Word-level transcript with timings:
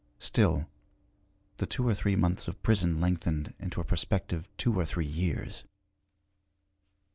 Still 0.17 0.65
the 1.57 1.67
two 1.67 1.87
or 1.87 1.93
three 1.93 2.15
months 2.15 2.47
of 2.47 2.63
prison 2.63 2.99
lengthened 2.99 3.53
into 3.59 3.79
a 3.79 3.83
prospective 3.85 4.47
two 4.57 4.73
or 4.79 4.83
three 4.83 5.05
years. 5.05 5.63